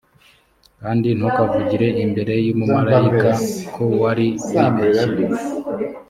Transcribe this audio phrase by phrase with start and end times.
[0.81, 3.41] kandi ntukavugire imbere y umumarayika o
[3.73, 5.03] ko wari wibeshye